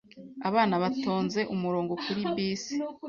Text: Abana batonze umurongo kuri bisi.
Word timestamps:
Abana 0.47 0.75
batonze 0.83 1.39
umurongo 1.53 1.93
kuri 2.03 2.21
bisi. 2.35 2.75